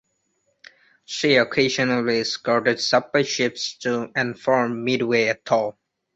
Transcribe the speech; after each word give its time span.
She 1.05 1.35
occasionally 1.35 2.21
escorted 2.21 2.79
supply 2.79 3.21
ships 3.21 3.75
to 3.83 4.11
and 4.15 4.39
from 4.39 4.83
Midway 4.83 5.27
Atoll. 5.27 5.77